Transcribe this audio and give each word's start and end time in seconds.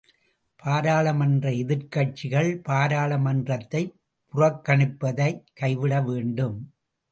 பாராளுமன்ற 0.63 1.51
எதிர்க் 1.53 1.91
கட்சிகள் 1.91 2.61
பாராளுமன்றத்தைப் 2.69 3.93
புறக்கணிப்பதைக் 4.33 5.43
கைவிட 5.53 6.01
வேண்டும். 6.01 6.57